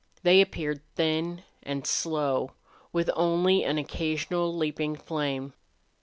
[0.23, 2.53] They appeared thin and slow,
[2.91, 5.53] with only an occasional leaping flame.